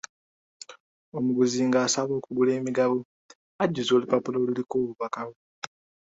[1.17, 2.97] Omuguzi ng'asaba okugula emigabo,
[3.63, 5.37] ajjuza olupapula oluliko obubaka bwe.